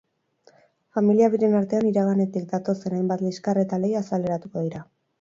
Familia 0.97 1.27
biren 1.35 1.53
artean 1.59 1.91
iraganetik 1.91 2.49
datozen 2.57 2.99
hainbat 3.01 3.25
liskar 3.29 3.63
eta 3.69 3.83
lehia 3.85 4.07
azaleratuko 4.07 4.69
dira. 4.69 4.87